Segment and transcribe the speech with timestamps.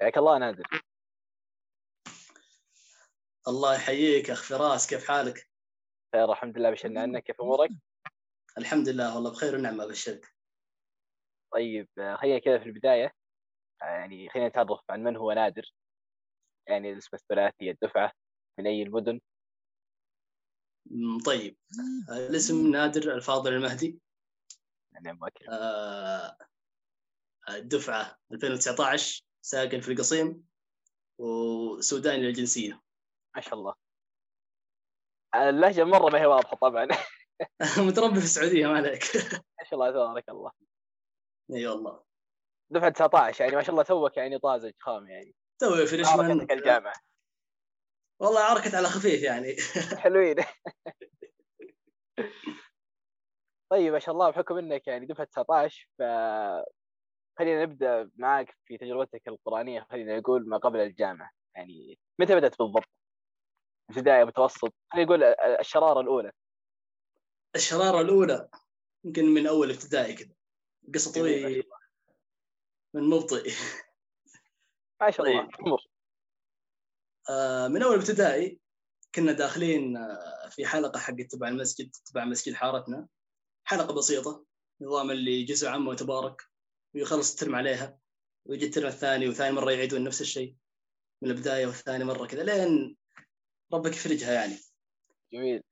[0.00, 0.82] حياك الله نادر.
[3.48, 5.50] الله يحييك اخ فراس كيف حالك؟
[6.14, 7.70] خير الحمد لله بشرنا عنك كيف أمورك؟
[8.58, 10.34] الحمد لله والله بخير ونعمة أبشرك.
[11.52, 13.14] طيب آه، خلينا كذا في البداية.
[13.82, 15.72] آه، يعني خلينا نتعرف عن من هو نادر.
[16.68, 18.12] يعني الاسم الثلاثي الدفعة
[18.58, 19.20] من أي المدن؟
[21.26, 21.56] طيب.
[22.08, 24.00] الاسم نادر الفاضل المهدي.
[24.92, 25.46] يعني مؤكد.
[25.50, 26.36] آه،
[27.48, 30.48] الدفعة 2019 ساكن في القصيم
[31.18, 32.82] وسوداني الجنسيه
[33.36, 33.74] ما شاء الله.
[35.34, 36.88] اللهجة مرة ما هي واضحة طبعا.
[37.88, 39.02] متربي في السعودية ما عليك.
[39.58, 40.52] ما شاء الله تبارك الله.
[41.52, 42.04] إي والله.
[42.70, 45.34] دفعة 19 يعني ما شاء الله توك يعني طازج خام يعني.
[45.58, 46.94] توي فريشمان الجامعة.
[48.20, 49.56] والله عركت على خفيف يعني.
[49.96, 50.36] حلوين.
[53.70, 56.02] طيب ما شاء الله بحكم إنك يعني دفعة 19 ف
[57.38, 61.30] خلينا نبدأ معاك في تجربتك القرآنية خلينا نقول ما قبل الجامعة.
[61.54, 62.88] يعني متى بدأت بالضبط؟
[63.90, 65.22] ابتدائي متوسط خلينا نقول
[65.60, 66.32] الشرارة الأولى.
[67.56, 68.48] الشرارة الأولى
[69.04, 70.34] يمكن من أول ابتدائي كذا
[70.94, 71.64] قصه طويل
[72.94, 73.52] من مبطئ
[75.00, 75.66] ما شاء الله طيب.
[75.66, 75.80] امور
[77.30, 78.60] آه، من أول ابتدائي
[79.14, 83.08] كنا داخلين آه، في حلقة حق تبع المسجد تبع مسجد حارتنا.
[83.64, 84.44] حلقة بسيطة
[84.80, 86.42] نظام اللي جزء عامه وتبارك
[86.94, 87.98] ويخلص الترم عليها
[88.46, 90.56] ويجي الترم الثاني وثاني مرة يعيدون نفس الشيء
[91.22, 92.96] من البداية والثاني مرة كذا لين
[93.72, 94.58] ربك يفرجها يعني.
[95.32, 95.62] جميل.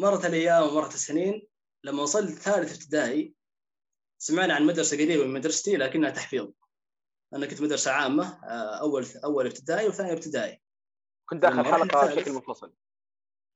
[0.00, 1.46] مرت الأيام ومرت السنين
[1.84, 3.34] لما وصلت ثالث ابتدائي
[4.18, 6.50] سمعنا عن مدرسة قريبة من مدرستي لكنها تحفيظ.
[7.34, 10.60] أنا كنت مدرسة عامة آه، أول أول ابتدائي وثاني ابتدائي.
[11.28, 12.14] كنت داخل حلقة.
[12.14, 12.74] بشكل منفصل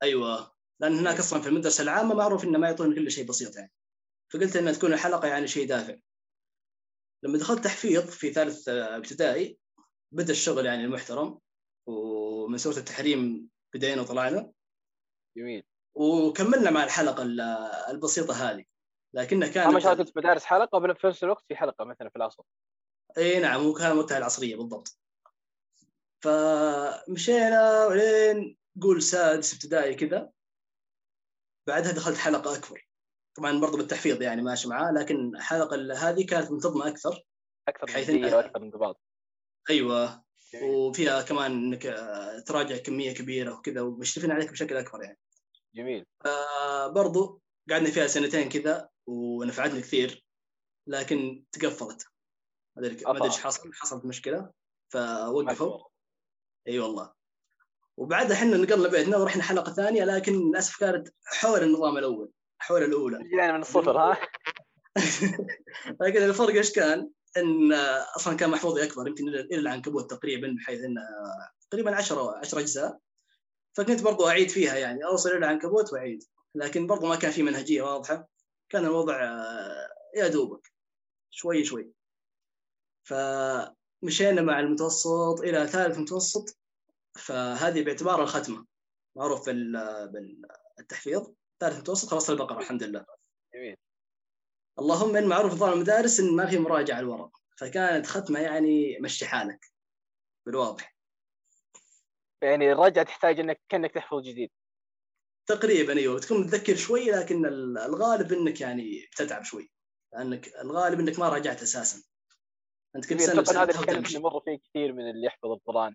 [0.02, 0.54] أيوه.
[0.80, 3.72] لأن هناك أصلا في المدرسة العامة معروف إنه ما يعطون كل شيء بسيط يعني.
[4.32, 5.96] فقلت إنها تكون الحلقة يعني شيء دافع.
[7.24, 9.58] لما دخلت تحفيظ في ثالث ابتدائي
[10.12, 11.38] بدأ الشغل يعني المحترم
[11.86, 14.52] ومن سوره التحريم بدينا وطلعنا.
[15.36, 15.64] جميل.
[15.94, 17.40] وكملنا مع الحلقة ال-
[17.90, 18.64] البسيطة هذه.
[19.14, 22.16] ما شاء الله كانت كنت في مدارس حلقة وفي نفس الوقت في حلقة مثلا في
[22.16, 22.44] الاصل
[23.18, 24.98] إي نعم وكان وقتها العصرية بالضبط.
[26.24, 30.30] فمشينا ولين قول سادس ابتدائي كذا.
[31.68, 32.88] بعدها دخلت حلقة أكبر.
[33.36, 37.22] طبعا برضو بالتحفيظ يعني ماشي معاه لكن الحلقة ال- هذه كانت منتظمة أكثر
[37.68, 39.00] أكثر إنها- وأكثر انضباط.
[39.70, 40.24] أيوه.
[40.62, 45.18] وفيها كمان إنك آه، تراجع كمية كبيرة وكذا ومشرفين عليك بشكل أكبر يعني.
[45.74, 46.06] جميل.
[46.26, 50.24] آه، برضو قعدنا فيها سنتين كذا ونفعتني كثير
[50.86, 52.06] لكن تقفلت.
[52.76, 54.50] ما أدري ما أدري إيش حصل حصلت مشكلة
[54.88, 55.78] فوقفوا.
[56.68, 57.12] أي والله.
[57.96, 62.30] وبعدها إحنا نقلنا بيتنا ورحنا حلقة ثانية لكن للأسف كانت حول النظام الأول.
[62.64, 63.18] حول الأولى.
[63.30, 64.18] جينا من الصفر ها؟
[66.00, 67.72] لكن الفرق إيش كان؟ إن
[68.16, 71.00] أصلا كان محفوظي أكبر يمكن إلى العنكبوت تقريبا بحيث انه
[71.70, 72.98] تقريبا 10 10 أجزاء.
[73.76, 76.22] فكنت برضو أعيد فيها يعني أوصل إلى العنكبوت وأعيد.
[76.54, 78.28] لكن برضو ما كان في منهجية واضحة.
[78.68, 80.72] كان الوضع آه، يا دوبك.
[81.30, 81.90] شوي شوي.
[83.02, 86.58] فمشينا مع المتوسط إلى ثالث متوسط.
[87.18, 88.66] فهذه باعتبار الختمة.
[89.16, 90.38] معروف بال-
[90.76, 91.26] بالتحفيظ.
[91.64, 93.06] ثالث متوسط خلصت البقرة الحمد لله.
[93.54, 93.76] جميل.
[94.78, 99.72] اللهم إن معروف نظام المدارس إن ما في مراجعة الورق فكانت ختمة يعني مشي حالك
[100.46, 100.96] بالواضح.
[102.42, 104.50] يعني الرجعة تحتاج انك كأنك تحفظ جديد.
[105.46, 106.20] تقريبا أيوه.
[106.20, 109.70] تكون متذكر شوي لكن ال- الغالب إنك يعني بتتعب شوي.
[110.12, 112.02] لانك الغالب إنك ما راجعت أساسا.
[112.96, 113.20] أنت كل.
[113.20, 115.94] سنة هذا بسنه اللي يمر فيه كثير من اللي يحفظ القرآن.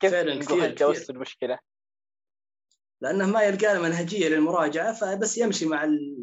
[0.00, 1.04] كيف فعلاً كثير- كثير.
[1.10, 1.58] المشكلة؟
[3.00, 6.16] لأنه ما يلقى له منهجية للمراجعة فبس يمشي مع ال...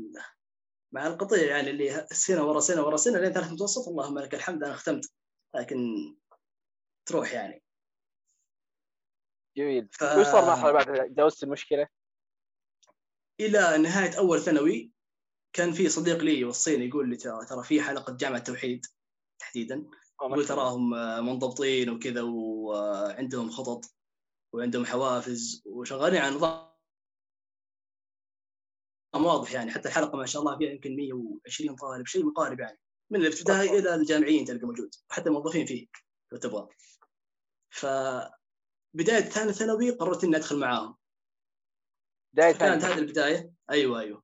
[0.91, 3.87] مع القطيع يعني اللي سنة ورا سنة ورا سنة لين ثالث متوسط.
[3.87, 5.11] اللهم لك الحمد أنا ختمت.
[5.55, 5.77] لكن
[7.05, 7.63] تروح يعني.
[9.57, 9.87] جميل.
[9.91, 11.87] ف- وش صار مرحله بعد؟ تجاوزت المشكلة؟
[13.39, 14.91] إلى نهاية أول ثانوي
[15.53, 18.85] كان في صديق لي يوصيني يقول لي ترى في حلقة جامعة التوحيد
[19.39, 19.85] تحديدا.
[20.21, 20.45] آه، يقول.
[20.47, 20.89] تراهم
[21.25, 23.96] منضبطين وكذا وعندهم خطط.
[24.57, 26.67] وعندهم حوافز وشغالين على نظام
[29.15, 29.71] واضح يعني.
[29.71, 32.79] حتى الحلقة ما شاء الله فيها يمكن 120 طالب شيء مقارب يعني.
[33.09, 35.87] من الابتدائي إلى الجامعيين تلقى موجود وحتى الموظفين فيه
[36.31, 36.67] لو تبغى.
[37.69, 37.85] ف
[38.93, 40.97] بداية ثاني ثانوي قررت إني أدخل معاهم.
[42.33, 42.83] بداية كانت.
[42.83, 43.51] هذه البداية.
[43.69, 44.23] أيوه أيوه.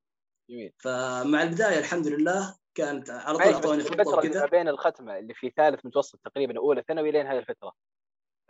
[0.50, 0.74] جميل.
[0.77, 5.85] فمع البداية الحمد لله كانت على طول أعطوني خطة ما بين الختمة اللي في ثالث
[5.85, 7.74] متوسط تقريبا أولى ثانوي لين هذه الفترة.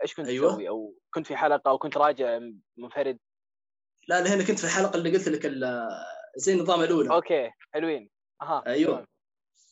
[0.04, 0.52] إيش كنت أيوة.
[0.52, 2.40] تسوي؟ أو كنت في حلقة أو كنت راجع
[2.76, 3.18] منفرد؟
[4.08, 5.46] لا لا هنا كنت في الحلقة اللي قلت لك
[6.36, 7.14] زي النظام الأولى.
[7.14, 8.10] okay حلوين.
[8.42, 8.62] أها.
[8.84, 9.06] تمام.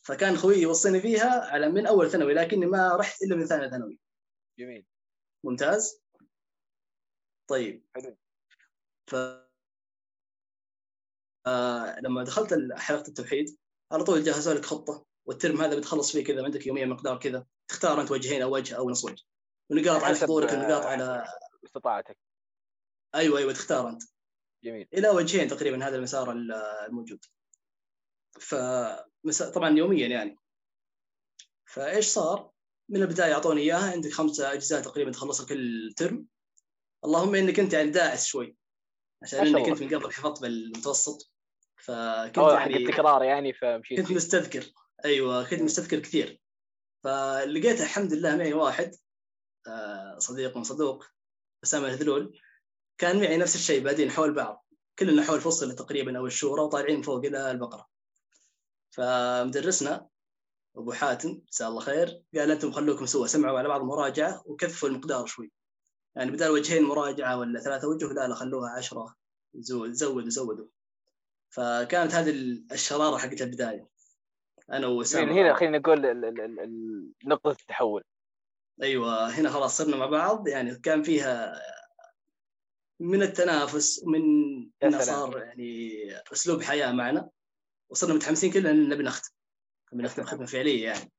[0.03, 3.99] فكان خويي يوصيني فيها على من أول ثانوي لكني ما رحت إلا من ثانية ثانوي.
[4.59, 4.85] جميل.
[5.43, 6.03] ممتاز؟
[7.47, 7.85] طيب.
[7.95, 8.17] حلو.
[9.07, 9.15] ف
[11.47, 13.57] آه لما دخلت حلقة التوحيد
[13.91, 18.01] على طول جهزوا لك خطة والترم هذا بتخلص فيه كذا عندك يوميا مقدار كذا تختار
[18.01, 19.23] أنت وجهين أو وجه أو نص وجه.
[19.73, 21.25] ونقاط على حسب، حضورك آه، ونقاط على
[21.65, 22.17] استطاعتك.
[23.15, 24.03] أيوه أيوه تختار أنت.
[24.63, 24.87] جميل.
[24.93, 26.51] إلى وجهين تقريبا هذا المسار ال-
[26.87, 27.25] الموجود.
[28.39, 28.55] ف
[29.53, 30.37] طبعا يوميا يعني.
[31.65, 32.51] فإيش صار؟
[32.89, 33.91] من البداية أعطوني إياها.
[33.91, 36.25] عندك خمسة أجزاء تقريبا تخلصها كل ترم
[37.05, 38.55] اللهم إنك أنت يعني داعس شوي.
[39.23, 39.67] عشان إنك.
[39.69, 41.31] أنت من قبل حفظت بالمتوسط.
[41.75, 43.99] فكنت يعني التكرار يعني فمشيت.
[44.01, 44.11] كنت.
[44.11, 44.65] مستذكر.
[45.05, 46.39] أيوه كنت مستذكر كثير.
[47.03, 48.85] فلقيت الحمد لله معي واحد.
[48.95, 48.97] آه،
[50.17, 51.05] صديق من صدوق
[51.63, 52.39] أسامة الهذلول
[52.97, 54.65] كان معي نفس الشيء بعدين حول بعض.
[54.99, 57.87] كلنا حول فصل تقريبا أو الشورى وطالعين فوق إلى البقرة.
[58.91, 60.07] فمدرسنا
[60.75, 65.25] أبو حاتم جزاه الله خير قال أنتم خلوكم سوا سمعوا على بعض مراجعة وكثفوا المقدار
[65.25, 65.51] شوي.
[66.15, 69.15] يعني بدال وجهين مراجعة ولا ثلاثة وجه لا لا خلوها عشرة
[69.55, 70.67] زو- زودوا زودوا.
[71.49, 72.29] فكانت هذه
[72.71, 73.87] الشراره حقت البداية.
[74.71, 75.27] أنا وأسامة.
[75.27, 76.01] يعني هنا خلينا نقول
[77.25, 78.03] نقطة التحول.
[78.81, 80.47] أيوه هنا خلاص صرنا مع بعض.
[80.47, 81.61] يعني كان فيها
[82.99, 84.21] من التنافس من
[84.61, 84.99] يا إنه.
[84.99, 85.91] صار يعني
[86.33, 87.29] أسلوب حياة معنا.
[87.89, 89.31] وصرنا متحمسين كلنا نبي نختم.
[89.93, 91.11] نبي نختم ختمه فعلية يعني.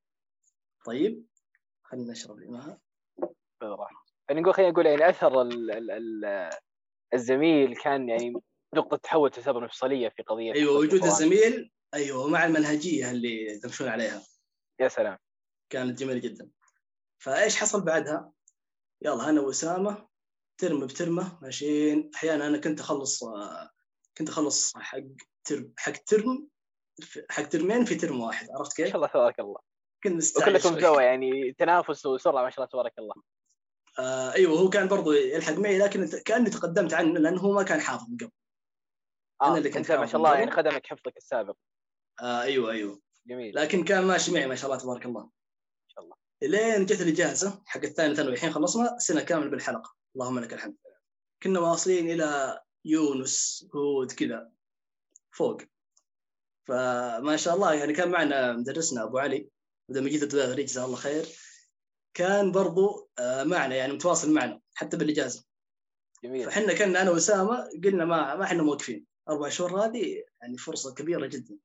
[0.85, 1.25] طيب
[1.83, 2.35] خلينا نشرب
[3.61, 4.05] بالراحة.
[4.29, 6.49] يعني نقول خلينا نقول يعني أثر ال- ال- ال-
[7.13, 8.33] الزميل كان يعني
[8.75, 11.03] نقطة تحول تعتبر مفصلية في قضية أيوه وجود.
[11.03, 14.21] الزميل أيوه مع المنهجية اللي تمشون عليها.
[14.79, 15.17] يا سلام.
[15.69, 16.49] كانت جميلة جدا.
[17.25, 18.31] فايش حصل بعدها؟
[19.01, 20.07] يلا أنا واسامة
[20.57, 23.69] ترم بترمة ماشيين أحيانا أنا كنت اخلص آه،
[24.17, 24.99] كنت اخلص حق
[25.43, 26.47] ترم حق ترم
[27.29, 29.59] حق ترمين في ترم واحد عرفت ما كيف؟ شاء الله تبارك الله
[30.03, 30.81] كنت مستعجل وكلكم.
[30.81, 33.15] سوا يعني تنافس وسرعة ما شاء الله تبارك الله
[33.99, 37.81] آه أيوه هو كان برضو يلحق معي لكن كأني تقدمت عنه لأنه هو ما كان
[37.81, 38.31] حافظ قبل
[39.41, 40.51] آه أنا اللي كنت ما شاء الله يعني.
[40.51, 41.55] خدمك حفظك السابق
[42.21, 45.29] آه أيوه أيوه جميل لكن كان ماشي معي ما شاء الله تبارك ما الله
[46.41, 49.95] لين جت الإجازة حق الثاني ثانوي الحين خلصنا سنة كاملة بالحلقة.
[50.15, 50.75] اللهم لك الحمد.
[51.43, 54.51] كنا واصلين إلى يونس هود كذا
[55.31, 55.61] فوق.
[56.67, 59.49] فما شاء الله يعني كان معنا مدرسنا أبو علي
[59.89, 61.25] بدل ما جيت الدغري جزاه الله خير.
[62.13, 65.45] كان برضو آه، معنا يعني متواصل معنا حتى بالإجازة.
[66.23, 66.45] جميل.
[66.45, 69.05] فاحنا كنا أنا وأسامة قلنا ما ما إحنا موقفين.
[69.29, 71.57] أربع شهور هذه يعني فرصة كبيرة جدا.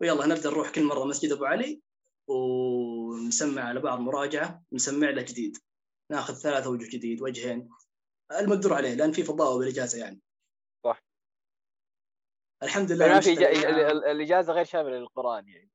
[0.00, 1.80] ويلا نبدأ نروح كل مرة مسجد أبو علي.
[2.28, 5.56] ونسمع على بعض مراجعة نسمع له جديد.
[6.10, 7.68] ناخذ ثلاثة وجه جديد وجهين.
[8.40, 10.20] المقدور عليه لأن في فضاء بالاجازه يعني.
[10.84, 11.02] صح.
[12.62, 15.70] الحمد لله يعني ما في نشتغل إجا- ال- ال- الإجازة غير شاملة للقرآن يعني.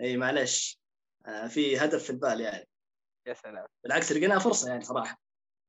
[0.00, 0.80] إي معلش
[1.26, 2.68] آه، في هدف في البال يعني.
[3.26, 3.66] يا سلام.
[3.84, 5.20] بالعكس لقيناها فرصة يعني صراحة.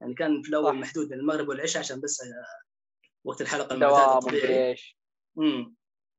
[0.01, 0.79] يعني كان في الأول.
[0.79, 2.61] محدود المغرب والعشاء عشان بس آه،
[3.23, 4.77] وقت الحلقة المعتادة الطبيعي.
[5.37, 5.75] امم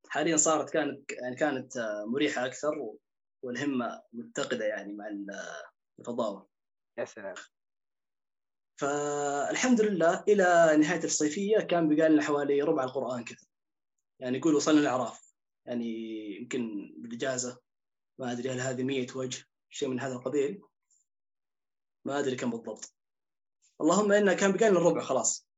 [0.09, 2.99] حاليا صارت كانت يعني كانت آه، مريحة أكثر و-
[3.43, 5.31] والهمة متقدة يعني مع ال-
[5.99, 6.49] الفضاوة.
[6.99, 7.35] يا سلام.
[8.81, 13.47] فالحمد لله إلى نهاية الصيفية كان بقى لنا حوالي ربع القرآن كذا.
[14.21, 15.35] يعني يقول وصلنا الأعراف.
[15.67, 15.87] يعني
[16.37, 17.61] يمكن بالإجازة.
[18.19, 20.63] ما أدري هل هذه 100 وجه شيء من هذا القبيل.
[22.07, 22.95] ما أدري كم بالضبط.
[23.81, 25.49] اللهم إنه كان بقى لنا الربع خلاص.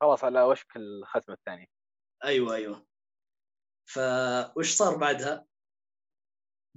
[0.00, 1.66] خلاص على وشك الختمة الثانية.
[2.24, 2.86] أيوه أيوه.
[3.84, 5.46] فوش صار بعدها؟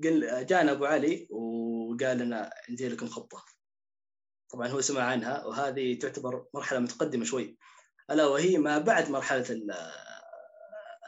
[0.03, 3.45] قل جانا أبو علي وقال لنا عندي لكم خطة.
[4.49, 7.57] طبعا هو سمع عنها وهذه تعتبر مرحلة متقدمة شوي.
[8.11, 9.71] ألا وهي ما بعد مرحلة ال-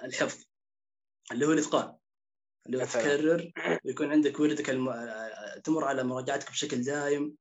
[0.03, 0.43] الحفظ
[1.31, 1.97] اللي هو الإتقان.
[2.65, 2.81] اللي هو.
[2.85, 3.51] تكرر
[3.85, 4.93] ويكون عندك وردك الم...
[5.63, 7.35] تمر على مراجعتك بشكل دائم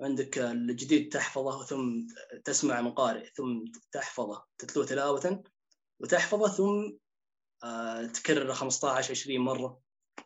[0.00, 2.06] عندك الجديد تحفظه ثم
[2.44, 5.42] تسمع من قارئ ثم تحفظه تتلوه تلاوة
[6.00, 6.96] وتحفظه ثم
[8.14, 9.80] تكرره 15 20 مرة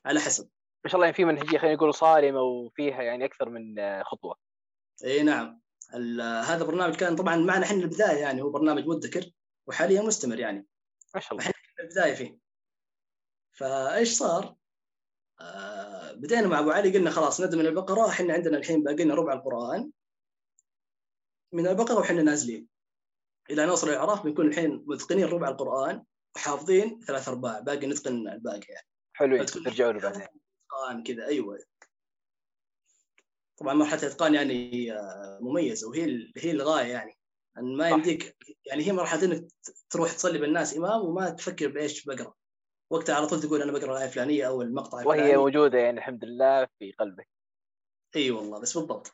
[0.05, 0.49] على حسب.
[0.85, 4.37] ما شاء الله يعني في منهجية خلينا نقول صارمة وفيها يعني أكثر من آه، خطوة.
[5.05, 5.61] إي نعم.
[5.95, 9.31] ال- هذا برنامج كان طبعا معنا إحنا البداية يعني هو برنامج مدكر
[9.67, 10.67] وحاليا مستمر يعني.
[11.15, 11.51] ما شاء الله.
[11.81, 12.39] البداية فيه.
[13.53, 14.55] فإيش صار؟
[15.41, 18.09] آه بدينا مع أبو علي قلنا خلاص نبدا من البقرة.
[18.09, 19.91] إحنا عندنا الحين باقي لنا ربع القرآن.
[21.53, 22.69] من البقرة وحنا نازلين.
[23.51, 26.05] إلى نوصل الأعراف بنكون الحين متقنين ربع القرآن
[26.37, 27.61] وحافظين ثلاث أرباع.
[27.61, 28.87] باقي نتقن الباقي يعني.
[29.13, 30.27] حلوين فتكون ترجعوا له بعدين
[30.65, 31.27] إتقان كذا.
[31.27, 31.59] أيوه.
[33.57, 37.19] طبعا مرحلة الإتقان يعني آه، مميزة وهي هي الغاية يعني.
[37.59, 37.97] ان ما صح.
[37.97, 39.47] يمديك يعني هي مرحلة إنك
[39.91, 42.35] تروح تصلي بالناس إمام وما تفكر بإيش بقرأ.
[42.91, 46.25] وقتها على طول تقول أنا بقرأ الآية الفلانية أو المقطع وهي الفلاني موجودة يعني الحمد
[46.25, 47.29] لله في قلبك.
[48.17, 49.07] إي والله بس بالضبط.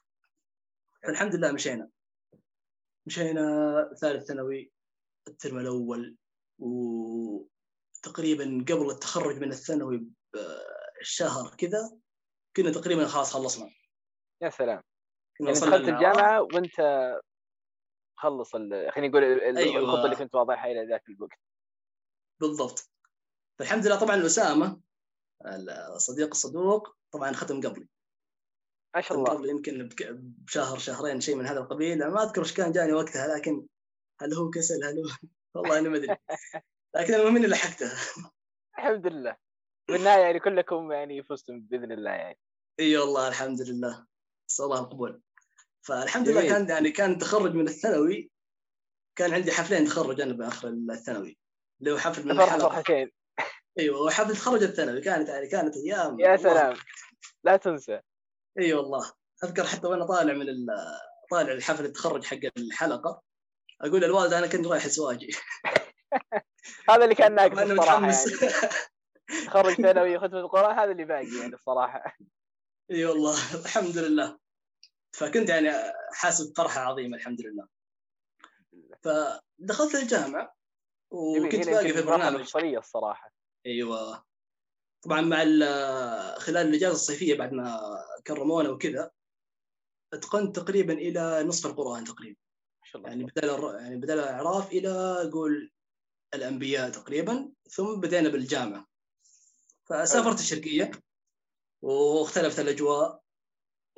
[1.05, 1.91] يا فالحمد لله مشينا.
[3.07, 4.73] مشينا ثالث ثانوي
[5.29, 6.17] الترم الأول
[6.59, 10.07] وتقريبا قبل التخرج من الثانوي
[11.01, 11.99] بشهر كذا
[12.57, 13.71] كنا تقريبا خلاص خلصنا.
[14.43, 14.83] يا سلام.
[15.41, 15.89] يعني دخلت.
[15.89, 17.11] الجامعة وانت
[18.19, 19.79] خلص ال- ال- أيوة.
[19.79, 21.39] الخطة اللي كنت واضحها إلى ذاك الوقت.
[22.41, 22.91] بالضبط.
[23.59, 24.81] فالحمد لله طبعا اسامه
[25.95, 27.89] الصديق الصدوق طبعا ختم قبلي.
[28.95, 29.31] ما شاء الله.
[29.31, 29.89] قبلي يمكن
[30.19, 32.03] بشهر شهرين شيء من هذا القبيل.
[32.03, 33.67] أنا ما أذكر إيش كان جاني وقتها لكن
[34.21, 35.05] هل هو كسل؟ هل هو؟
[35.55, 36.17] والله أنا ما أدري.
[36.97, 37.93] لكن المهم إني لحقتها.
[38.79, 39.37] الحمد لله.
[39.93, 42.39] بالنهاية يعني كلكم يعني فزتم بإذن الله يعني.
[42.81, 44.07] إي والله الحمد لله.
[44.51, 45.23] نسال الله القبول
[45.83, 46.49] فالحمد لله.
[46.49, 48.31] كان يعني كان تخرج من الثانوي
[49.17, 51.39] كان عندي حفلين تخرج أنا بآخر الثانوي.
[51.81, 53.11] اللي هو حفل من فرحتين
[53.79, 55.01] أيوه وحفل تخرج الثانوي.
[55.01, 56.37] كانت يعني كانت أيام يا.
[56.37, 56.77] سلام.
[57.45, 58.01] لا تنسى.
[58.59, 59.13] إي والله.
[59.45, 60.67] أذكر حتى وأنا طالع من ال-
[61.31, 63.23] طالع الحفل التخرج حق الحلقة
[63.81, 65.31] أقول للوالده أنا كنت رايح زواجي
[66.91, 68.73] هذا اللي كان ناقص الصراحة يعني.
[69.47, 72.17] تخرج ثانوي ختمه القران هذا اللي باقي يعني الصراحة.
[72.91, 74.39] إي والله الحمد لله.
[75.13, 75.71] فكنت يعني
[76.13, 77.69] حاسس بفرحه عظيمة الحمد لله.
[79.03, 80.57] فدخلت الجامعة
[81.11, 82.35] وكنت باقي في البرنامج.
[82.35, 83.33] المفصليه الصراحة.
[83.67, 84.25] أيوه.
[85.03, 87.81] طبعا مع ال- خلال الإجازة الصيفية بعد ما
[88.27, 89.11] كرمونا وكذا
[90.13, 92.37] اتقنت تقريبا إلى نصف القرآن تقريبا.
[92.83, 94.91] ما شاء الله يعني بدل يعني بدل الإعراف إلى
[95.29, 95.73] أقول
[96.35, 98.90] الأنبياء تقريبا ثم بدينا بالجامعة.
[99.91, 100.91] فسافرت الشرقية
[101.83, 103.21] واختلفت الأجواء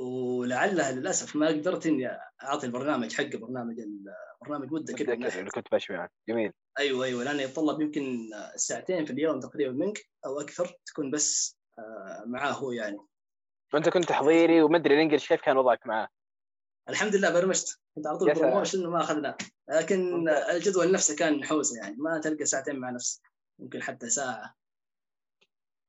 [0.00, 3.80] ولعلها للأسف ما قدرت إني أعطي البرنامج حقه برنامج
[4.42, 5.12] برنامج مده كذا.
[5.12, 6.52] اللي كنت ماشي معه جميل.
[6.78, 12.22] أيوه أيوه لأنه يتطلب يمكن ساعتين في اليوم تقريبا منك أو أكثر تكون بس آه،
[12.26, 12.99] معاه هو يعني.
[13.75, 16.08] وأنت كنت تحضيري ومدري الانجلش كيف كان وضعك معاه؟
[16.88, 17.80] الحمد لله برمجت.
[17.94, 18.34] كنت على طول.
[18.34, 19.37] بروموشن وما اخذناه
[19.68, 20.28] لكن.
[20.28, 23.22] الجدول نفسه كان نحوسه يعني ما تلقى ساعتين مع نفسك.
[23.58, 24.62] يمكن حتى ساعة.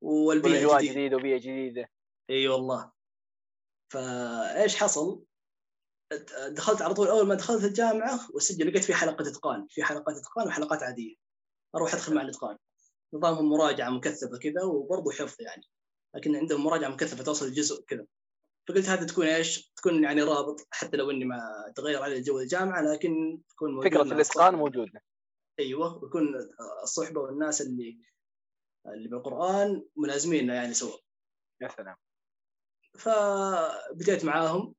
[0.03, 1.89] والبيئه جديده جديده وبيئه جديدة.
[2.29, 2.91] إي والله.
[3.89, 5.23] فإيش حصل؟
[6.47, 10.47] دخلت على طول أول ما دخلت الجامعة وسجل لقيت في حلقة إتقان في حلقات إتقان
[10.47, 11.15] وحلقات عادية.
[11.75, 12.57] أروح أدخل مع الإتقان.
[13.13, 15.63] نظامهم مراجعة مكثفة كذا وبرضه حفظ يعني.
[16.15, 18.05] لكن عندهم مراجعة مكثفة توصل الجزء كذا.
[18.67, 21.39] فقلت هذه تكون إيش؟ تكون يعني رابط حتى لو إني ما
[21.75, 24.55] تغير علي جو الجامعة لكن تكون موجود فكرة الإتقان.
[24.55, 25.03] موجودة.
[25.59, 26.35] أيوه ويكون
[26.83, 27.97] الصحبة والناس اللي
[28.87, 30.97] اللي بالقرآن ملازميننا يعني سوا
[31.61, 31.95] يا سلام.
[32.97, 34.75] فبديت معاهم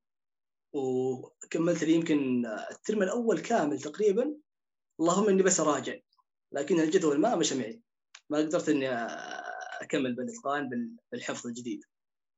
[0.72, 4.36] وكملت لي يمكن الترم الأول كامل تقريبا.
[5.00, 5.94] اللهم إني بس أراجع
[6.52, 7.82] لكن الجدول ما مشى معي.
[8.30, 8.88] ما قدرت إني
[9.80, 11.84] أكمل بالإتقان بال- بالحفظ الجديد.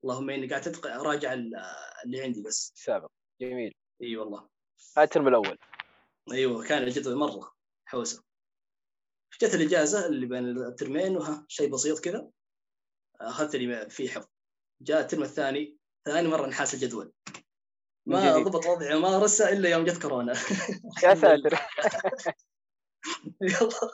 [0.05, 1.55] اللهم إني قاعد أراجع ال-
[2.05, 2.73] اللي عندي بس.
[2.77, 3.75] السابق جميل.
[4.03, 4.49] إي والله.
[4.97, 5.59] هذا الترم الأول.
[6.33, 7.53] إيوه كان الجدول مرة
[7.85, 8.23] حوسة.
[9.43, 12.31] جت الإجازة اللي بين الترمين وها شيء بسيط كذا
[13.21, 14.29] أخذت لي فيه حفظ
[14.83, 17.13] جاء الترم الثاني ثاني مرة نحاس الجدول
[18.07, 18.39] ما.
[18.39, 20.33] ضبط وضعي ممارسه إلا يوم جت كورونا
[21.05, 21.15] يا.
[21.15, 21.59] ساتر
[23.41, 23.91] يلا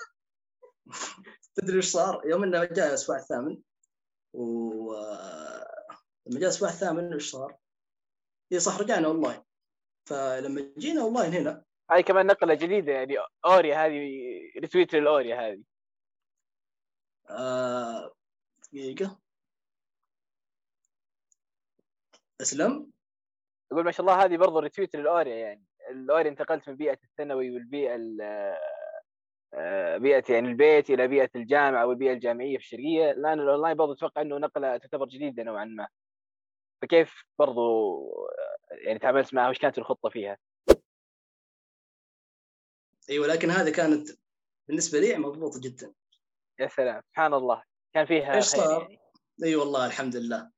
[1.55, 3.63] تدري إيش صار؟ يوم إنه جاء الأسبوع الثامن
[4.33, 4.93] و
[6.27, 7.57] لما جاء الأسبوع الثامن إيش صار؟
[8.53, 9.43] اي صح رجعنا أونلاين
[10.09, 14.11] فلما جينا أونلاين هنا هذه كمان نقلة جديدة يعني اوريا هذه
[14.61, 15.63] retweet للاوريا هذه.
[17.31, 18.13] آه،
[18.73, 19.19] دقيقة.
[22.41, 22.93] أسلم.
[23.73, 25.65] أقول ما شاء الله هذه برضو retweet للاوريا يعني.
[25.91, 28.21] الاوريا انتقلت من بيئة الثانوي والبيئة ال-
[29.55, 33.11] آه، بيئة يعني البيت إلى بيئة الجامعة والبيئة الجامعية في الشرقية.
[33.11, 35.89] الآن الأونلاين برضو أتوقع إنه نقلة تعتبر جديدة نوعا ما.
[36.83, 37.61] فكيف برضو
[38.29, 40.39] آه، يعني تعاملت معها؟ وش كانت الخطة فيها؟
[43.11, 44.09] أيوه لكن هذه كانت
[44.69, 45.93] بالنسبة لي مضبوطة جدا.
[46.61, 47.63] يا سلام سبحان الله.
[47.95, 48.99] كان فيها خير صار؟ يعني.
[49.45, 50.51] إي والله الحمد لله.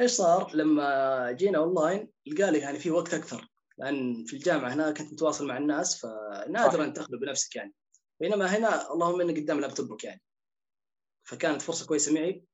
[0.00, 3.48] إيش صار؟ لما جينا أونلاين لقى لي يعني في وقت أكثر.
[3.78, 7.74] لأن في الجامعة هناك كنت متواصل مع الناس فنادرا تخلو بنفسك يعني.
[8.20, 10.22] بينما هنا اللهم إنك قدام لابتوبك يعني.
[11.24, 12.44] فكانت فرصة كويسة معي.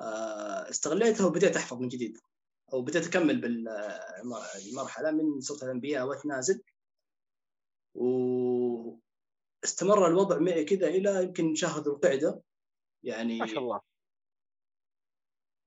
[0.00, 2.18] آه، استغليتها وبديت أحفظ من جديد.
[2.72, 6.62] أو بديت أكمل بالمرحلة من سوره الأنبياء واتنازل
[9.62, 12.40] واستمر الوضع معي كذا إلى يمكن شهر ذو القعده
[13.02, 13.80] يعني ما شاء الله.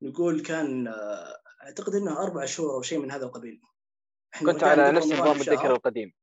[0.02, 3.62] نقول كان آه، أعتقد إنه أربع شهور أو شيء من هذا القبيل.
[4.40, 5.36] كنت على نفس نظام.
[5.42, 6.14] الذكر القديم.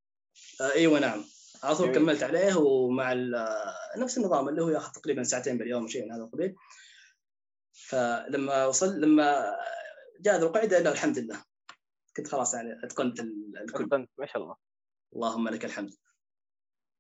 [0.60, 1.24] آه إيوه نعم.
[1.62, 1.94] على طول.
[1.94, 6.22] كملت عليه ومع آه، نفس النظام اللي هو ياخذ تقريبا ساعتين باليوم شيء من هذا
[6.22, 6.56] القبيل.
[7.72, 9.56] فلما وصل لما
[10.20, 11.44] جاء ذو القعدة لا الحمد لله.
[12.16, 13.84] كنت خلاص يعني أتقنت ال- الكل.
[13.84, 14.56] أتقنت ما شاء الله.
[15.14, 15.94] اللهم لك الحمد.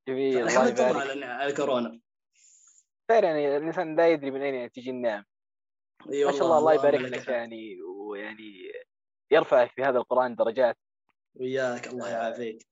[0.08, 1.10] جميل الحمد لله يبارك.
[1.10, 2.00] على على كورونا.
[3.10, 5.24] خير يعني الإنسان لا يدري من أين تجي النعم.
[6.12, 7.28] إي ما شاء الله الله يبارك لك.
[7.28, 8.72] يعني ويعني
[9.30, 10.78] يرفعك في هذا القرآن درجات.
[11.34, 12.66] وياك الله يعافيك.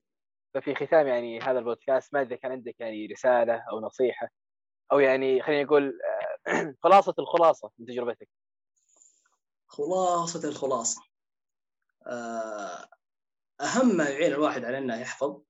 [0.53, 4.29] ففي ختام يعني هذا البودكاست ما أدري كان عندك يعني رسالة أو نصيحة
[4.91, 5.99] أو يعني خلينا نقول
[6.47, 8.29] آه، خلاصة الخلاصة من تجربتك.
[9.67, 11.01] خلاصة الخلاصة.
[12.07, 12.87] آه،
[13.61, 15.41] أهم ما يعين الواحد على أنه يحفظ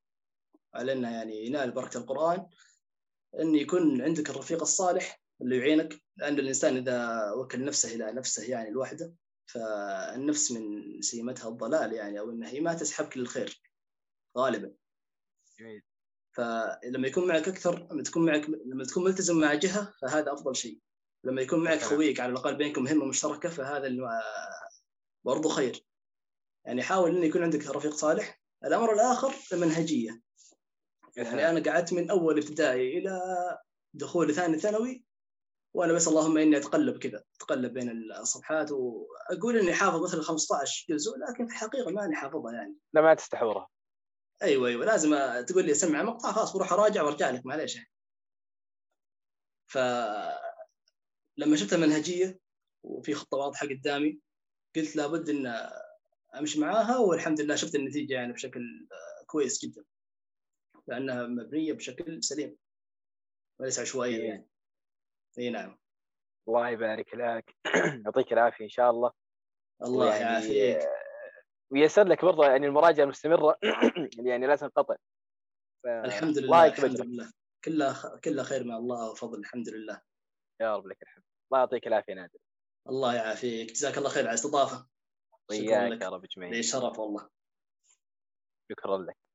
[0.74, 2.50] على أنه يعني ينال بركة القرآن
[3.40, 8.70] أن يكون عندك الرفيق الصالح اللي يعينك لأن الإنسان إذا وكل نفسه إلى نفسه يعني
[8.70, 9.14] لوحده
[9.46, 13.62] فالنفس من سيمتها الضلال يعني أو أنها هي ما تسحبك للخير
[14.38, 14.74] غالبا.
[15.60, 15.84] جميل.
[16.32, 20.80] فلما يكون معك أكثر لما تكون معك لما تكون ملتزم مع جهة فهذا أفضل شيء.
[21.24, 21.82] لما يكون معك.
[21.82, 23.90] خويك على الأقل بينكم مهمة مشتركة فهذا
[25.26, 25.87] برضو خير.
[26.68, 28.42] يعني حاول أن يكون عندك رفيق صالح.
[28.66, 30.22] الأمر الآخر المنهجية.
[31.16, 33.22] يعني أنا قعدت من أول ابتدائي إلى
[33.94, 35.04] دخول ثاني ثانوي
[35.74, 41.18] وأنا بس اللهم إني أتقلب كذا أتقلب بين الصفحات وأقول إني حافظ مثلا 15 جزء
[41.18, 42.76] لكن في الحقيقة ماني حافظها يعني.
[42.94, 43.68] لا ما تستحضرها.
[44.44, 44.86] أيوه أيوه.
[44.86, 45.16] لازم
[45.48, 47.76] تقول لي اسمع مقطع خلاص بروح أراجع وأرجع لك معليش.
[47.76, 47.90] يعني.
[49.68, 49.78] ف
[51.38, 52.40] لما شفت المنهجيه
[52.84, 54.20] وفي خطة واضحة قدامي
[54.76, 55.70] قلت لابد إن
[56.36, 59.84] أمشي معاها والحمد لله شفت النتيجة يعني بشكل آه، كويس جدا.
[60.88, 62.58] لأنها مبنية بشكل سليم
[63.60, 64.48] وليس عشوائيا يعني.
[65.40, 65.78] إي نعم.
[66.48, 67.56] الله يبارك لك.
[68.06, 69.12] يعطيك العافية إن شاء الله.
[69.84, 70.80] الله يعافيك.
[71.72, 73.58] ويسر لك برضه يعني المراجعة المستمرة.
[74.28, 74.96] يعني لا تنقطع.
[75.84, 77.02] ف- الحمد الله لله يكتب الحمد.
[77.02, 77.32] لله.
[77.64, 80.02] كلها كلها خير من الله وفضل الحمد لله.
[80.62, 81.24] يا رب لك الحمد.
[81.52, 82.40] الله يعطيك العافية نادر.
[82.90, 83.72] الله يعافيك.
[83.72, 84.88] جزاك الله خير على الاستضافة.
[85.51, 86.01] شكرا لك.
[86.01, 87.30] يا رب اجمعين لي شرف والله.
[88.72, 89.27] شكرا لك.